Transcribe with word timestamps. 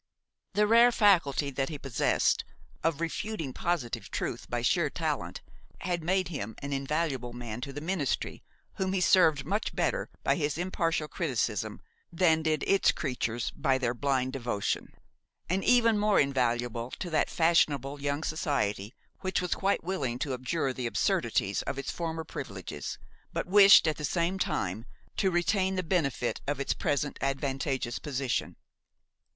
The 0.53 0.65
rare 0.65 0.91
faculty 0.91 1.51
that 1.51 1.69
he 1.69 1.77
possessed, 1.77 2.43
of 2.83 3.01
refuting 3.01 3.53
positive 3.53 4.09
truth 4.09 4.49
by 4.49 4.63
sheer 4.63 4.89
talent, 4.89 5.41
had 5.81 6.03
made 6.03 6.29
him 6.29 6.55
an 6.63 6.73
invaluable 6.73 7.33
man 7.33 7.61
to 7.61 7.71
the 7.71 7.81
ministry, 7.81 8.41
whom 8.77 8.93
he 8.93 8.99
served 8.99 9.45
much 9.45 9.75
better 9.75 10.09
by 10.23 10.33
his 10.37 10.57
impartial 10.57 11.07
criticism 11.07 11.79
than 12.11 12.41
did 12.41 12.63
its 12.65 12.91
creatures 12.91 13.51
by 13.51 13.77
their 13.77 13.93
blind 13.93 14.33
devotion; 14.33 14.91
and 15.47 15.63
even 15.63 15.99
more 15.99 16.19
invaluable 16.19 16.89
to 16.97 17.11
that 17.11 17.29
fashionable 17.29 18.01
young 18.01 18.23
society 18.23 18.95
which 19.19 19.39
was 19.39 19.53
quite 19.53 19.83
willing 19.83 20.17
to 20.17 20.33
abjure 20.33 20.73
the 20.73 20.87
absurdities 20.87 21.61
of 21.67 21.77
its 21.77 21.91
former 21.91 22.23
privileges, 22.23 22.97
but 23.31 23.45
wished 23.45 23.87
at 23.87 23.97
the 23.97 24.03
same 24.03 24.39
time 24.39 24.83
to 25.15 25.29
retain 25.29 25.75
the 25.75 25.83
benefit 25.83 26.41
of 26.47 26.59
its 26.59 26.73
present 26.73 27.19
advantageous 27.21 27.99
position. 27.99 28.55